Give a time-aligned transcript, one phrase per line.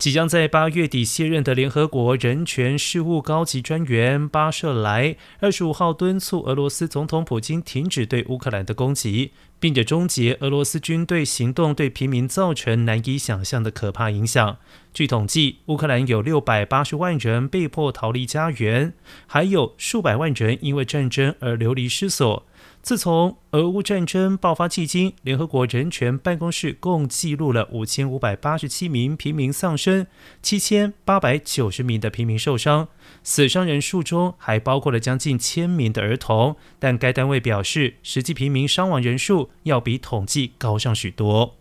[0.00, 14.56] 即将在八月底卸任的联合国人权事务高级专员巴舍莱，二十五号敦促俄罗斯总统普京停止对乌克兰的攻击，并且终结俄罗斯军队行动对平民造成难以想象的可怕影响。
[14.94, 18.94] 据统计，乌克兰有六百八十万人被迫逃离家园，
[19.26, 22.46] 还有数百万人因为战争而流离失所。
[22.82, 30.06] 自从俄乌战争爆发迄今，联合国人权办公室共记录了五千五百八十七名平民丧生，
[30.40, 32.88] 七千八百九十名的平民受伤，
[33.22, 36.56] 死伤人数中还包括了将近千名的儿童。
[36.78, 41.59] 但该单位表示，实际平民伤亡人数要比统计高上许多。